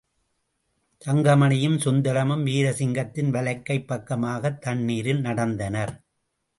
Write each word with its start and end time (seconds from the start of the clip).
தங்கமணியும் 1.05 1.77
சுந்தரமும் 1.77 2.45
வீர்சிங்கின் 2.45 3.29
வலக்கைப் 3.29 3.87
பக்கமாகத் 3.87 4.61
தண்ணீரில் 4.61 5.23
நடந்தனர். 5.23 5.93